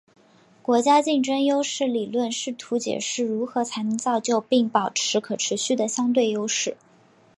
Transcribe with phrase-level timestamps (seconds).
[0.63, 6.75] 国家竞争优势理论试图解释如何才能造就并保持可持续的相对优势。